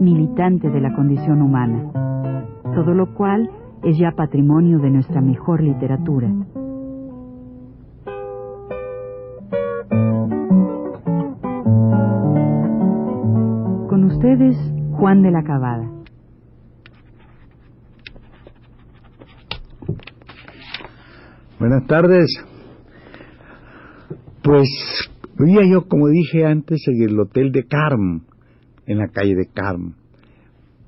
[0.00, 1.92] militante de la condición humana,
[2.74, 3.50] todo lo cual
[3.82, 6.28] es ya patrimonio de nuestra mejor literatura.
[13.88, 14.56] Con ustedes,
[14.92, 15.98] Juan de la Cabada.
[21.58, 22.26] Buenas tardes.
[24.42, 24.68] Pues
[25.38, 28.22] vivía yo, como dije antes, en el hotel de Carm,
[28.88, 29.94] en la calle de Carm,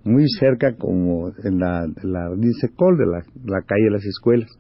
[0.05, 2.31] muy cerca como en la, la
[2.75, 4.51] Col de la, calle de las escuelas.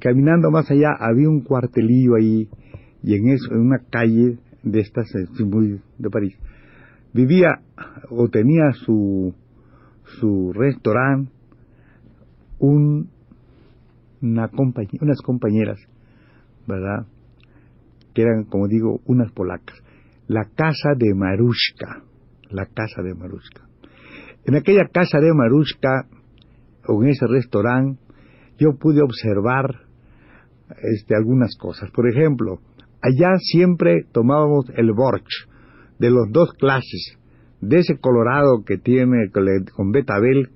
[0.00, 2.48] Caminando más allá había un cuartelillo ahí
[3.02, 6.36] y en eso, en una calle de estas, eh, muy de París,
[7.12, 7.60] vivía
[8.10, 9.34] o tenía su,
[10.20, 11.30] su restaurante
[12.58, 13.10] un,
[14.22, 14.50] una
[15.00, 15.78] unas compañeras,
[16.66, 17.06] ¿verdad?
[18.14, 19.76] Que eran, como digo, unas polacas.
[20.26, 22.02] La casa de Marushka,
[22.50, 23.62] la casa de Marushka.
[24.44, 26.06] En aquella casa de Marushka,
[26.88, 28.00] o en ese restaurante,
[28.58, 29.86] yo pude observar
[30.94, 31.90] este, algunas cosas.
[31.90, 32.60] Por ejemplo,
[33.02, 35.48] allá siempre tomábamos el borch
[35.98, 37.18] de los dos clases,
[37.60, 39.30] de ese colorado que tiene
[39.74, 40.50] con betabel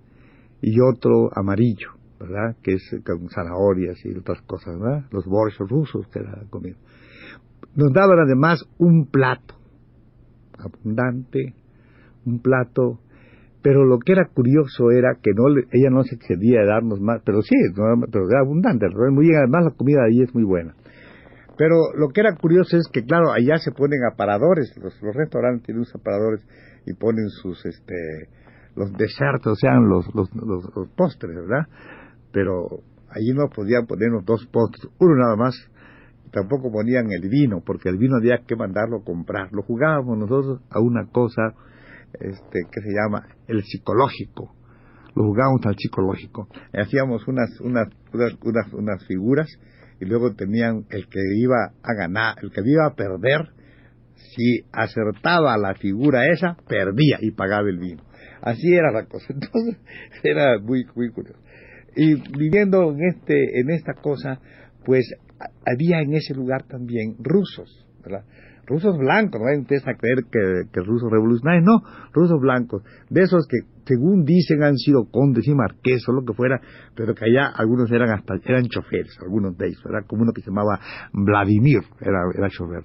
[0.61, 2.57] y otro amarillo, ¿verdad?
[2.63, 5.07] Que es con zanahorias y otras cosas, ¿verdad?
[5.11, 6.77] Los borsch rusos que era comida.
[7.75, 9.55] Nos daban además un plato
[10.59, 11.55] abundante,
[12.27, 13.01] un plato
[13.63, 17.21] pero lo que era curioso era que no ella no se excedía de darnos más,
[17.25, 17.55] pero sí,
[18.11, 20.75] pero era abundante, muy bien, además la comida de ahí es muy buena.
[21.59, 25.85] Pero lo que era curioso es que, claro, allá se ponen aparadores, los, restaurantes tienen
[25.85, 26.41] sus aparadores
[26.87, 28.31] y ponen sus, este,
[28.77, 31.67] los desertos, o sea, los, los, los, postres, ¿verdad?
[32.33, 35.55] Pero allí no podían ponernos dos postres, uno nada más,
[36.33, 39.53] tampoco ponían el vino, porque el vino había que mandarlo a comprar.
[39.53, 41.53] Lo jugábamos nosotros a una cosa
[42.15, 44.55] este, que se llama el psicológico.
[45.15, 46.49] Lo jugábamos al psicológico.
[46.73, 49.49] Hacíamos unas, unas, unas, unas figuras
[50.01, 53.51] y luego tenían el que iba a ganar, el que iba a perder,
[54.15, 58.03] si acertaba la figura esa, perdía y pagaba el vino.
[58.43, 59.27] Así era la cosa.
[59.33, 59.77] Entonces,
[60.23, 61.39] era muy, muy curioso.
[61.97, 64.41] Y viviendo en, este, en esta cosa,
[64.85, 65.13] pues
[65.67, 68.25] había en ese lugar también rusos, ¿verdad?
[68.71, 71.83] Rusos blancos, no empieza a creer que, que rusos revolucionarios, no,
[72.13, 76.33] rusos blancos, de esos que según dicen han sido condes y marqueses o lo que
[76.33, 76.61] fuera,
[76.95, 80.41] pero que allá algunos eran hasta, eran choferes, algunos de ellos, era como uno que
[80.41, 80.79] se llamaba
[81.13, 82.85] Vladimir, era, era chofer,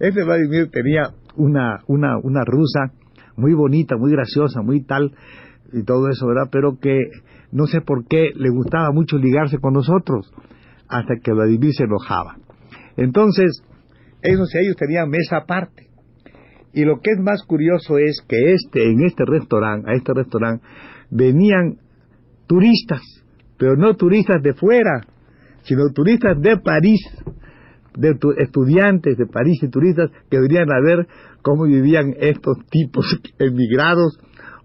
[0.00, 2.92] Ese Vladimir tenía una, una, una rusa
[3.36, 5.12] muy bonita, muy graciosa, muy tal,
[5.72, 6.48] y todo eso, ¿verdad?
[6.50, 6.98] Pero que
[7.52, 10.32] no sé por qué le gustaba mucho ligarse con nosotros,
[10.88, 12.36] hasta que Vladimir se enojaba.
[12.96, 13.62] Entonces,
[14.22, 15.88] esos ellos tenían mesa aparte.
[16.72, 20.64] Y lo que es más curioso es que este, en este restaurante, a este restaurante,
[21.10, 21.78] venían
[22.46, 23.02] turistas,
[23.58, 25.00] pero no turistas de fuera,
[25.62, 27.00] sino turistas de París,
[27.96, 31.08] de estudiantes de París y turistas que venían a ver
[31.42, 33.04] cómo vivían estos tipos
[33.38, 34.18] emigrados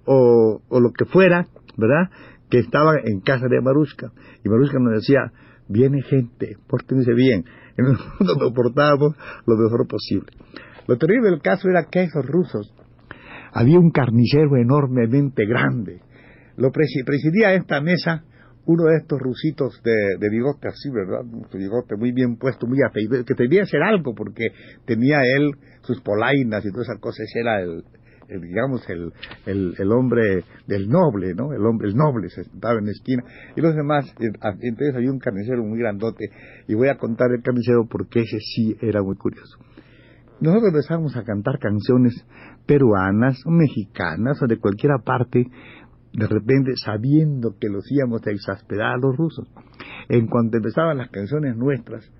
[0.05, 2.11] o, o lo que fuera, ¿verdad?
[2.49, 4.11] Que estaban en casa de Marushka.
[4.44, 5.31] Y Marushka nos decía,
[5.67, 7.45] viene gente, pórtense bien,
[7.78, 9.16] en el mundo nos portábamos
[9.46, 10.31] lo mejor posible.
[10.88, 12.74] Lo terrible del caso era que esos rusos,
[13.52, 16.02] había un carnicero enormemente grande,
[16.58, 18.24] lo presidía esta mesa
[18.68, 21.22] uno de estos rusitos de, de bigote así, ¿verdad?
[21.51, 24.48] Su bigote muy bien puesto, muy afeitado, que debía ser algo porque
[24.86, 25.51] tenía él
[25.81, 27.83] sus polainas y todas esas cosas, era el,
[28.27, 29.12] digamos, el,
[29.45, 31.54] el, el, hombre del noble, ¿no?
[31.54, 33.24] El hombre, el noble se sentaba en la esquina.
[33.56, 36.25] Y los demás, entonces había un carnicero muy grandote,
[36.68, 39.57] y voy a contar el carnicero porque ese sí era muy curioso.
[40.42, 42.25] Nosotros empezamos a cantar canciones
[42.66, 45.45] peruanas, mexicanas, o de cualquier parte,
[46.13, 49.48] de repente sabiendo que los íbamos a exasperar a los rusos.
[50.10, 52.12] En cuanto empezaban las canciones nuestras,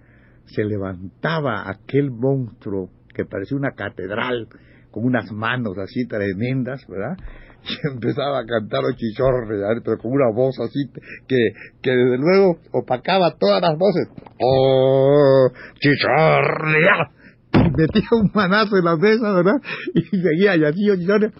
[0.46, 4.48] se levantaba aquel monstruo que parecía una catedral
[4.95, 7.18] con unas manos así tremendas, ¿verdad?
[7.68, 10.88] Y empezaba a cantar los chichorres, pero con una voz así
[11.27, 11.36] que,
[11.81, 14.07] que desde luego opacaba todas las voces.
[14.39, 15.50] ¡Oh,
[15.80, 17.09] chichorrea!
[17.53, 19.59] Y metía un manazo en la mesa, ¿verdad?
[19.95, 21.31] Y seguía y así chichorre.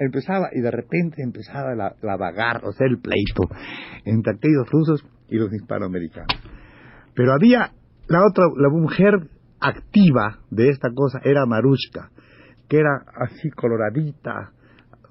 [0.00, 3.44] empezaba y de repente empezaba la, la vagar, o sea, el pleito
[4.04, 6.42] entre aquellos rusos y los hispanoamericanos.
[7.14, 7.70] Pero había
[8.08, 9.14] la otra, la mujer
[9.60, 12.10] activa de esta cosa era Marushka,
[12.72, 14.50] que era así coloradita,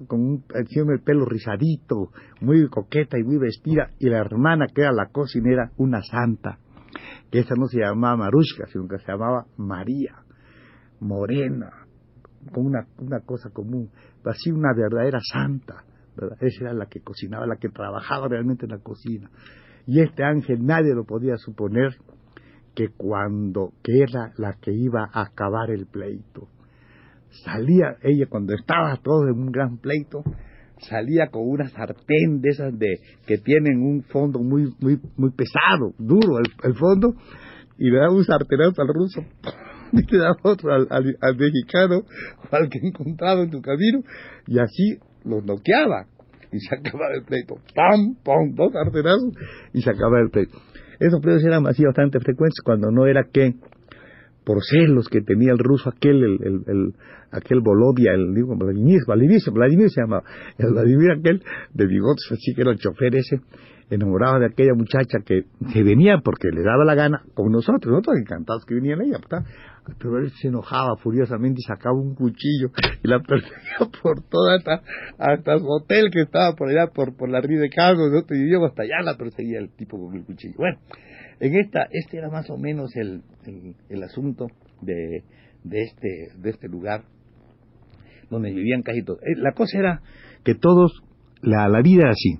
[0.08, 2.10] con un, el pelo rizadito,
[2.40, 6.58] muy coqueta y muy vestida, y la hermana que era la cocinera, una santa,
[7.30, 10.16] que esa no se llamaba Marushka, sino que se llamaba María,
[10.98, 11.70] morena,
[12.52, 13.90] con una, una cosa común,
[14.24, 15.84] así una verdadera santa,
[16.16, 16.38] ¿verdad?
[16.40, 19.30] esa era la que cocinaba, la que trabajaba realmente en la cocina.
[19.86, 21.94] Y este ángel nadie lo podía suponer
[22.74, 26.48] que cuando, que era la que iba a acabar el pleito.
[27.44, 30.22] Salía ella cuando estaba todo en un gran pleito,
[30.78, 35.94] salía con una sartén de esas de que tienen un fondo muy muy muy pesado,
[35.98, 37.14] duro el, fondo,
[37.78, 39.24] y le daba un sartenazo al ruso
[39.92, 42.02] y le daba otro al, al, mexicano
[42.50, 44.00] al que encontraba en tu camino
[44.46, 46.06] y así los noqueaba
[46.52, 47.54] y se acababa el pleito.
[47.74, 48.14] ¡Pam!
[48.22, 48.54] ¡Pam!
[48.54, 49.32] Dos sartenazos
[49.72, 50.58] y se acababa el pleito.
[51.00, 53.54] Esos pleitos eran así bastante frecuentes cuando no era que
[54.44, 56.94] por celos que tenía el ruso aquel, el, el, el
[57.30, 60.24] aquel Volodya, el digo, Vladimir, Vladimir, Vladimir se llamaba,
[60.58, 61.42] el Vladimir aquel
[61.72, 63.40] de bigotes, así que era el chofer ese,
[63.90, 68.16] enamorado de aquella muchacha que se venía porque le daba la gana con nosotros, nosotros
[68.18, 69.18] encantados que viniera ella,
[69.98, 72.70] pero él se enojaba furiosamente y sacaba un cuchillo
[73.02, 74.82] y la perseguía por toda hasta,
[75.18, 78.70] hasta su hotel que estaba por allá, por, por la ría de Carlos, nosotros vivíamos
[78.70, 80.54] hasta allá la perseguía el tipo con el cuchillo.
[80.56, 80.78] Bueno,
[81.40, 83.22] en esta, este era más o menos el,
[83.88, 84.46] el, asunto
[84.80, 85.24] de,
[85.64, 86.08] de, este,
[86.38, 87.02] de este lugar
[88.30, 89.20] donde vivían casi todos.
[89.22, 90.02] Eh, la cosa era
[90.44, 91.02] que todos,
[91.42, 92.38] la, la vida era así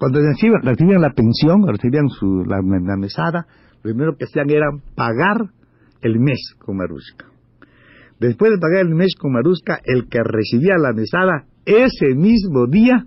[0.00, 0.18] cuando
[0.62, 2.62] recibían, la pensión, recibían su, la,
[2.96, 5.50] mesada, lo primero que hacían era pagar
[6.00, 7.26] el mes con Maruska.
[8.18, 13.04] Después de pagar el mes con Maruska, el que recibía la mesada ese mismo día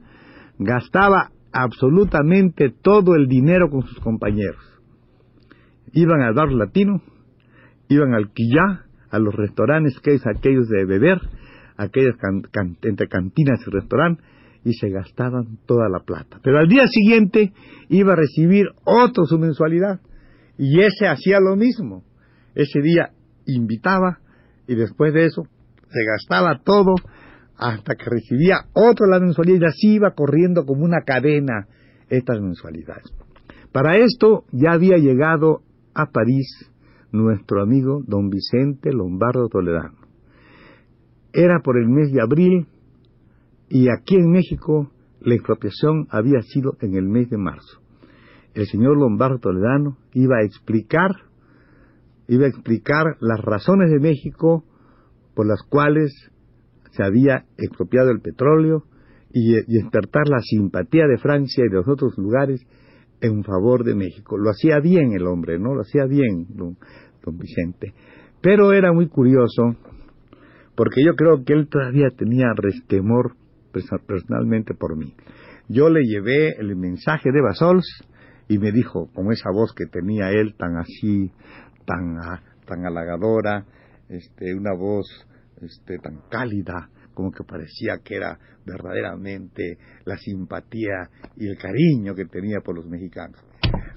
[0.59, 4.61] gastaba absolutamente todo el dinero con sus compañeros.
[5.93, 7.01] Iban al bar latino,
[7.89, 11.19] iban al quillá, a los restaurantes que es aquellos de beber,
[11.75, 12.15] aquellas
[12.83, 14.23] entre cantinas y restaurantes,
[14.63, 16.39] y se gastaban toda la plata.
[16.43, 17.53] Pero al día siguiente
[17.89, 19.99] iba a recibir otro su mensualidad
[20.57, 22.03] y ese hacía lo mismo.
[22.55, 23.11] Ese día
[23.45, 24.19] invitaba
[24.67, 25.43] y después de eso
[25.89, 26.95] se gastaba todo
[27.57, 31.67] hasta que recibía otro la mensualidad y así iba corriendo como una cadena
[32.09, 33.05] estas mensualidades.
[33.71, 35.61] Para esto ya había llegado
[35.93, 36.71] a París
[37.11, 39.97] nuestro amigo don Vicente Lombardo Toledano.
[41.33, 42.67] Era por el mes de abril
[43.69, 47.79] y aquí en México la expropiación había sido en el mes de marzo.
[48.53, 51.11] El señor Lombardo Toledano iba a explicar,
[52.27, 54.63] iba a explicar las razones de México
[55.33, 56.11] por las cuales
[56.91, 58.83] se había expropiado el petróleo
[59.31, 62.61] y, despertar la simpatía de Francia y de los otros lugares
[63.19, 64.37] en favor de México.
[64.37, 65.73] Lo hacía bien el hombre, ¿no?
[65.73, 66.77] Lo hacía bien don,
[67.37, 67.93] Vicente.
[68.41, 69.75] Pero era muy curioso,
[70.75, 73.35] porque yo creo que él todavía tenía resquemor
[74.05, 75.13] personalmente por mí.
[75.67, 77.85] Yo le llevé el mensaje de Basols
[78.47, 81.31] y me dijo, con esa voz que tenía él tan así,
[81.85, 82.17] tan,
[82.65, 83.65] tan halagadora,
[84.09, 85.05] este, una voz
[85.61, 92.25] este, tan cálida, como que parecía que era verdaderamente la simpatía y el cariño que
[92.25, 93.39] tenía por los mexicanos.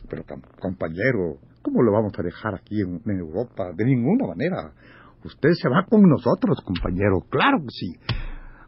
[0.09, 0.25] Pero
[0.61, 3.73] compañero, ¿cómo lo vamos a dejar aquí en, en Europa?
[3.75, 4.73] De ninguna manera.
[5.25, 7.21] Usted se va con nosotros, compañero.
[7.29, 7.97] Claro que sí.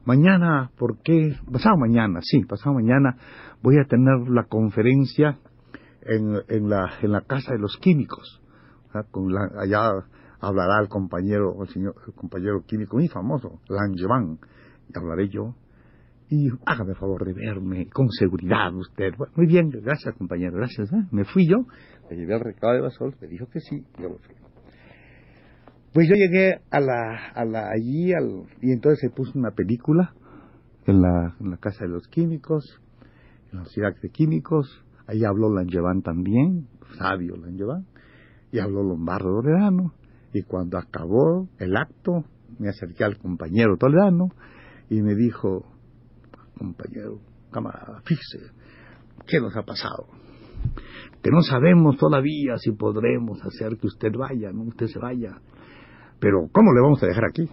[0.08, 1.36] Mañana, ¿por qué?
[1.52, 3.18] Pasado mañana, sí, pasado mañana
[3.62, 5.38] voy a tener la conferencia
[6.00, 8.40] en, la, Casa de los Químicos.
[8.90, 9.90] Allá
[10.40, 14.38] hablará el compañero, el señor, el compañero químico muy famoso, Langevin,
[14.88, 15.54] y hablaré yo.
[16.30, 19.12] Y hágame favor de verme con seguridad usted.
[19.36, 20.90] muy bien, gracias compañero, gracias.
[20.90, 21.04] ¿eh?
[21.10, 21.66] Me fui yo,
[22.08, 24.34] le llevé al recado de Basol, me dijo que sí, yo lo fui.
[25.92, 30.12] Pues yo llegué a la, a la allí al, y entonces se puso una película
[30.86, 32.80] en la, en la Casa de los Químicos,
[33.52, 34.84] en la ciudad de Químicos.
[35.06, 36.68] Ahí habló Langevin también,
[36.98, 37.86] sabio Langevin,
[38.52, 39.94] y habló Lombardo Toledano.
[40.34, 42.24] Y cuando acabó el acto,
[42.58, 44.28] me acerqué al compañero Toledano
[44.90, 45.64] y me dijo,
[46.58, 48.52] compañero, camarada, fíjese,
[49.26, 50.06] ¿qué nos ha pasado?
[51.22, 55.40] Que no sabemos todavía si podremos hacer que usted vaya, no usted se vaya
[56.20, 57.48] pero ¿cómo le vamos a dejar aquí?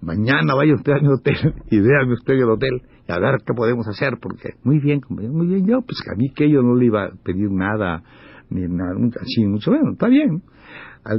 [0.00, 3.54] Mañana vaya usted a mi hotel y véame usted el hotel y a ver qué
[3.54, 6.86] podemos hacer, porque muy bien, muy bien, yo, pues a mí que yo no le
[6.86, 8.02] iba a pedir nada,
[8.50, 10.42] ni nada, así, mucho menos, está bien.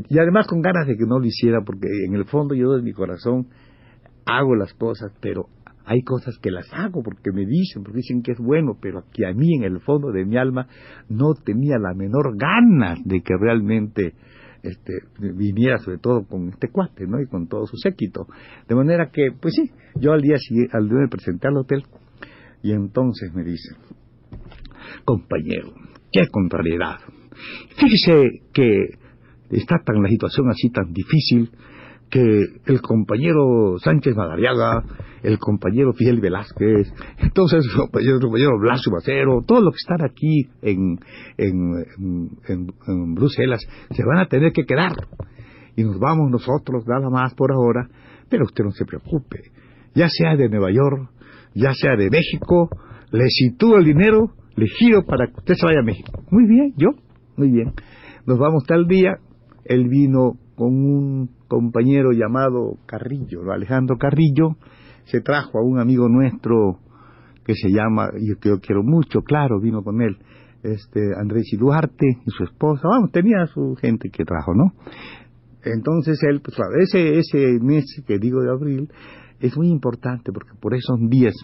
[0.10, 2.82] Y además con ganas de que no lo hiciera, porque en el fondo yo de
[2.82, 3.48] mi corazón
[4.26, 5.46] hago las cosas, pero
[5.86, 9.26] hay cosas que las hago porque me dicen, porque dicen que es bueno, pero que
[9.26, 10.68] a mí en el fondo de mi alma
[11.08, 14.14] no tenía la menor ganas de que realmente
[14.68, 17.22] este, viniera sobre todo con este cuate, ¿no?
[17.22, 18.28] Y con todo su séquito.
[18.68, 21.84] De manera que, pues sí, yo al día siguiente, al día me presenté al hotel
[22.64, 23.76] y entonces me dice,
[25.06, 25.74] compañero,
[26.12, 26.98] qué contrariedad.
[27.78, 28.98] Fíjese que
[29.52, 31.52] está tan la situación así tan difícil
[32.10, 34.84] que el compañero Sánchez Madariaga,
[35.24, 41.00] el compañero Fidel Velázquez, entonces el compañero, Blasio Macero, todos los que están aquí en,
[41.38, 43.62] en, en, Bruselas,
[43.92, 44.94] se van a tener que quedar.
[45.76, 47.88] Y nos vamos nosotros nada más por ahora,
[48.30, 49.52] pero usted no se preocupe.
[49.94, 51.10] Ya sea de Nueva York,
[51.54, 52.70] ya sea de México,
[53.12, 56.24] le sitúo el dinero, le giro para que usted se vaya a México.
[56.32, 56.90] Muy bien, yo,
[57.36, 57.74] muy bien.
[58.26, 59.18] Nos vamos tal día,
[59.68, 64.58] él vino con un compañero llamado Carrillo, Alejandro Carrillo,
[65.06, 66.80] se trajo a un amigo nuestro
[67.46, 70.18] que se llama, y que yo quiero mucho, claro, vino con él,
[70.64, 74.74] este Andrés y Duarte y su esposa, vamos, tenía su gente que trajo, ¿no?
[75.64, 78.90] Entonces él, pues ese, ese mes que digo de abril
[79.40, 81.36] es muy importante porque por esos días,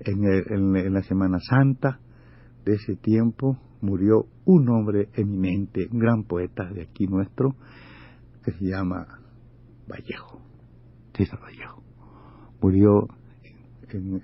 [0.00, 2.00] en, en la Semana Santa
[2.64, 7.54] de ese tiempo, murió un hombre eminente, un gran poeta de aquí nuestro,
[8.44, 9.06] que se llama
[9.88, 10.40] Vallejo,
[11.14, 11.82] César Vallejo.
[12.60, 13.08] Murió
[13.90, 14.20] en,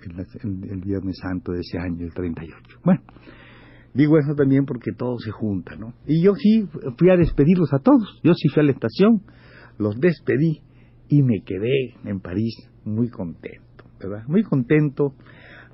[0.70, 2.80] el Viernes Santo de ese año, el 38.
[2.84, 3.02] Bueno,
[3.94, 5.94] digo eso también porque todo se junta, ¿no?
[6.06, 6.68] Y yo sí
[6.98, 8.20] fui a despedirlos a todos.
[8.22, 9.22] Yo sí fui a la estación,
[9.78, 10.62] los despedí
[11.08, 14.24] y me quedé en París muy contento, ¿verdad?
[14.26, 15.14] Muy contento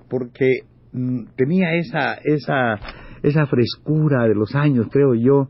[0.09, 0.61] porque
[0.93, 2.75] mm, tenía esa, esa,
[3.23, 5.49] esa frescura de los años, creo yo,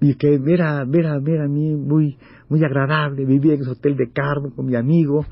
[0.00, 2.18] y que era, ver a, ver a mí muy,
[2.48, 5.24] muy agradable, vivía en ese hotel de Carmen con mi amigo,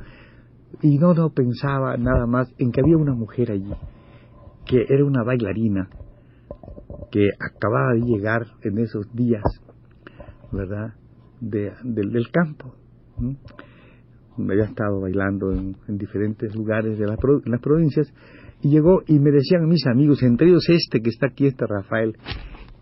[0.80, 3.72] y no, no pensaba nada más en que había una mujer allí,
[4.66, 5.88] que era una bailarina,
[7.10, 9.44] que acababa de llegar en esos días,
[10.50, 10.94] ¿verdad?,
[11.40, 12.74] de, del campo.
[14.38, 17.18] me Había estado bailando en, diferentes lugares de las
[17.60, 18.12] provincias,
[18.62, 22.16] y llegó y me decían mis amigos, entre ellos este que está aquí, este Rafael,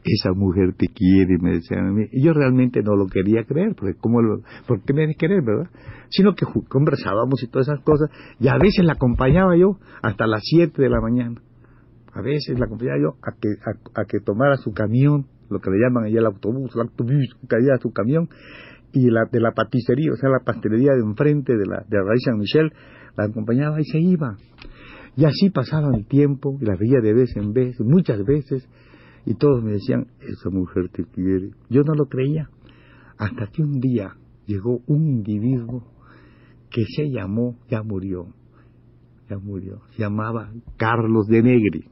[0.05, 2.05] esa mujer te quiere, me decían a mí.
[2.13, 5.43] Y yo realmente no lo quería creer, porque ¿cómo lo, ¿por qué me de querer,
[5.43, 5.71] verdad?
[6.11, 10.43] Sino que conversábamos y todas esas cosas, y a veces la acompañaba yo hasta las
[10.45, 11.41] 7 de la mañana.
[12.13, 13.49] A veces la acompañaba yo a que,
[13.95, 17.47] a, que tomara su camión, lo que le llaman allá el autobús, el autobús, que
[17.47, 18.29] caía su camión,
[18.93, 22.13] y la, de la patistería, o sea, la pastelería de enfrente de la, de la
[22.25, 22.73] San Michel,
[23.17, 24.37] la acompañaba y se iba.
[25.21, 28.67] Y así pasaba el tiempo, la veía de vez en vez, muchas veces,
[29.27, 31.51] y todos me decían, esa mujer te quiere.
[31.69, 32.49] Yo no lo creía.
[33.19, 35.85] Hasta que un día llegó un individuo
[36.71, 38.29] que se llamó, ya murió,
[39.29, 41.85] ya murió, se llamaba Carlos de Negri.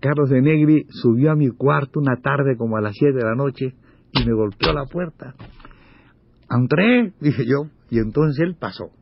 [0.00, 3.34] Carlos de Negri subió a mi cuarto una tarde como a las siete de la
[3.34, 3.74] noche
[4.12, 5.34] y me golpeó la puerta.
[6.48, 8.92] Entré, dije yo, y entonces él pasó.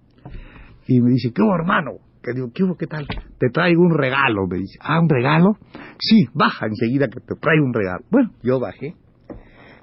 [0.88, 2.00] Y me dice, ¿qué hermano?
[2.24, 3.06] Que digo, ¿qué hubo, qué tal?
[3.38, 4.78] Te traigo un regalo, me dice.
[4.80, 5.58] ¿Ah, un regalo?
[5.98, 8.02] Sí, baja enseguida que te traigo un regalo.
[8.10, 8.94] Bueno, yo bajé.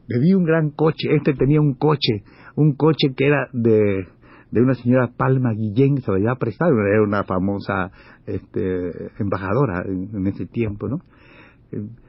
[0.09, 1.15] Me vi un gran coche.
[1.15, 2.23] Este tenía un coche,
[2.55, 4.07] un coche que era de,
[4.49, 6.71] de una señora Palma Guillén, se lo había prestado.
[6.71, 7.91] Era una famosa
[8.25, 10.97] este, embajadora en, ese tiempo, ¿no?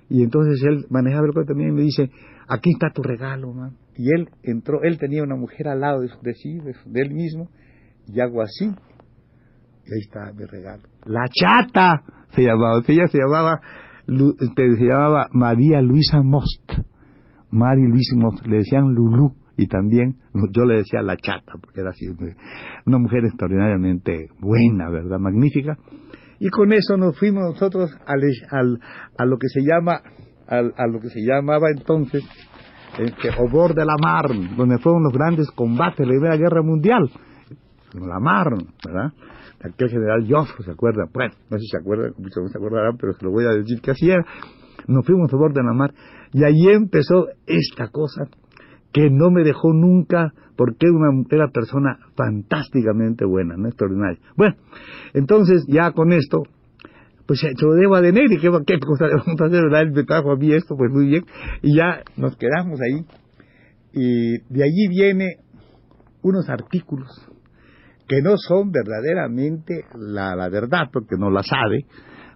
[0.08, 2.10] Y entonces él manejaba el coche también y me dice,
[2.48, 3.76] aquí está tu regalo, man.
[3.96, 7.50] Y él entró, él tenía una mujer al lado de, de sí, de él mismo,
[8.08, 8.74] y hago así,
[9.90, 10.82] ahí está mi regalo.
[11.04, 12.02] La chata
[12.34, 13.60] se llamaba, ella se llamaba,
[14.06, 16.72] este, se llamaba María Luisa Most.
[17.50, 20.16] María Luisa Most, le decían Lulú y también
[20.52, 22.06] yo le decía la chata, porque era así,
[22.86, 25.18] una mujer extraordinariamente buena, ¿verdad?
[25.18, 25.76] Magnífica.
[26.38, 28.80] Y con eso nos fuimos nosotros al, al,
[29.18, 30.00] a lo que se llama,
[30.48, 32.24] al, a lo que se llamaba entonces,
[32.98, 37.10] este, Obor de la Mar, donde fueron los grandes combates de la Primera Guerra Mundial.
[37.94, 38.48] La Mar,
[38.84, 39.12] ¿verdad?
[39.62, 41.04] Aquel general Joffre, ¿se acuerda?
[41.12, 43.50] Bueno, no sé si se acuerdan, muchos no se acordarán, pero se lo voy a
[43.50, 44.24] decir que así era.
[44.88, 45.94] Nos fuimos a borde de la mar
[46.32, 48.24] y ahí empezó esta cosa
[48.92, 53.68] que no me dejó nunca porque era una era persona fantásticamente buena, ¿no?
[53.68, 54.18] extraordinaria.
[54.36, 54.56] Bueno,
[55.14, 56.42] entonces ya con esto,
[57.26, 59.64] pues se lo debo a Deneri, ¿qué, qué cosa le vamos hacer?
[59.64, 61.24] Él me trajo a mí esto, pues muy bien,
[61.62, 63.06] y ya nos quedamos ahí.
[63.94, 65.36] Y de allí viene
[66.22, 67.08] unos artículos
[68.12, 71.86] que no son verdaderamente la, la verdad, porque no la sabe,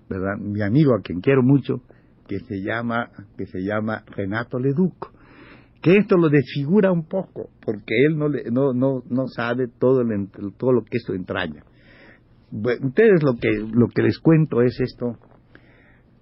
[0.09, 0.39] ¿verdad?
[0.41, 1.83] Mi amigo, a quien quiero mucho,
[2.27, 5.13] que se llama, que se llama Renato Leduc,
[5.83, 10.03] que esto lo desfigura un poco, porque él no, le, no, no, no sabe todo,
[10.57, 11.63] todo lo que esto entraña.
[12.51, 15.19] Ustedes lo que lo que les cuento es esto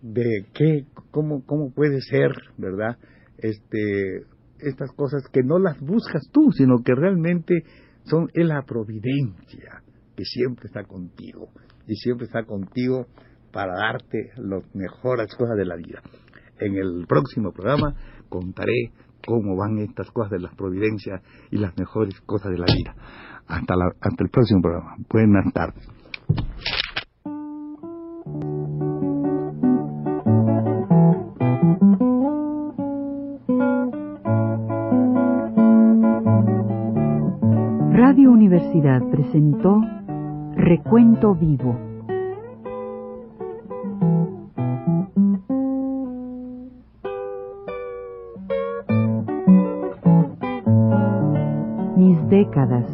[0.03, 2.97] de qué cómo cómo puede ser, ¿verdad?
[3.39, 4.25] Este
[4.59, 7.63] estas cosas que no las buscas tú, sino que realmente
[8.05, 9.83] son es la providencia
[10.17, 11.49] que siempre está contigo
[11.87, 13.07] y siempre está contigo
[13.53, 16.03] para darte las mejores cosas de la vida.
[16.59, 17.95] En el próximo programa
[18.29, 18.93] contaré
[19.27, 22.95] cómo van estas cosas de las providencias y las mejores cosas de la vida.
[23.47, 24.97] Hasta, la, hasta el próximo programa.
[25.09, 26.04] Buenas tardes.
[38.85, 39.83] Presentó
[40.57, 41.75] Recuento Vivo.
[51.97, 52.85] Mis décadas